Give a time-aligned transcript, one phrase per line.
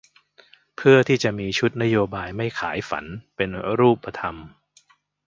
[0.75, 3.05] เพื่อที่จะมีชุดนโยบายไม่ขายฝัน
[3.35, 4.35] เป็นรูปธรรม